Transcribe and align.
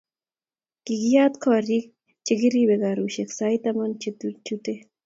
Kikiyat 0.85 1.33
korik 1.43 1.85
che 2.25 2.33
kipire 2.39 2.75
kuraishike 2.81 3.33
sait 3.37 3.61
taman 3.63 3.91
kochutei. 4.01 4.79